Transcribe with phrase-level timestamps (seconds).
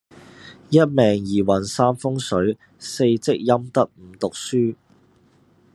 [0.71, 4.75] 一命二運三風水四積陰德五讀書